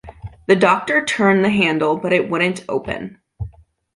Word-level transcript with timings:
The 0.47 0.55
Doctor 0.55 1.05
turned 1.05 1.45
the 1.45 1.51
handle 1.51 1.95
but 1.95 2.11
it 2.11 2.27
wouldn’t 2.27 2.65
open. 2.67 3.21